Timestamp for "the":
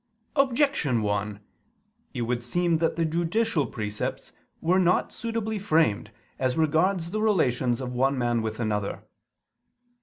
2.95-3.05, 7.11-7.21